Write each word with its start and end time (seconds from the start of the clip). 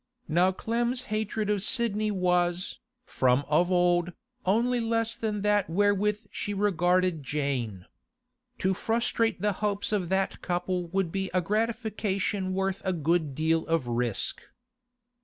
Now 0.27 0.51
Clem's 0.51 1.03
hatred 1.13 1.47
of 1.51 1.61
Sidney 1.61 2.09
was, 2.09 2.79
from 3.05 3.45
of 3.47 3.71
old, 3.71 4.13
only 4.47 4.79
less 4.79 5.15
than 5.15 5.43
that 5.43 5.69
wherewith 5.69 6.25
she 6.31 6.55
regarded 6.55 7.21
Jane. 7.21 7.85
To 8.57 8.73
frustrate 8.73 9.43
the 9.43 9.53
hopes 9.61 9.91
of 9.91 10.09
that 10.09 10.41
couple 10.41 10.87
would 10.87 11.11
be 11.11 11.29
a 11.35 11.41
gratification 11.43 12.55
worth 12.55 12.81
a 12.83 12.93
good 12.93 13.35
deal 13.35 13.63
of 13.67 13.85
risk. 13.87 14.41